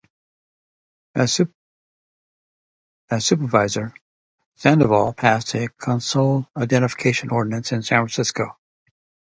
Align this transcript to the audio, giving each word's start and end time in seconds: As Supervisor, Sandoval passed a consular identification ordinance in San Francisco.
As 1.13 1.31
Supervisor, 3.19 3.93
Sandoval 4.55 5.13
passed 5.13 5.53
a 5.53 5.67
consular 5.67 6.47
identification 6.57 7.29
ordinance 7.29 7.71
in 7.71 7.83
San 7.83 7.99
Francisco. 7.99 8.57